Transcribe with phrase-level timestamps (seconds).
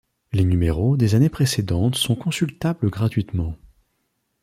[0.33, 3.55] Les numéros des années précédentes sont consultables gratuitement.